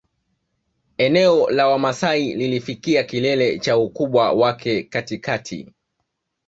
Eneo 0.97 1.49
la 1.49 1.67
Wamasai 1.67 2.33
lilifikia 2.33 3.03
kilele 3.03 3.59
cha 3.59 3.77
ukubwa 3.77 4.31
wake 4.31 4.83
katikati 4.83 5.73